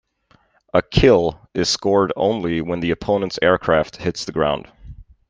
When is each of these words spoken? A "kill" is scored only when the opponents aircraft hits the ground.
A 0.73 0.81
"kill" 0.81 1.39
is 1.53 1.69
scored 1.69 2.11
only 2.15 2.59
when 2.59 2.79
the 2.79 2.89
opponents 2.89 3.37
aircraft 3.39 3.97
hits 3.97 4.25
the 4.25 4.31
ground. 4.31 4.67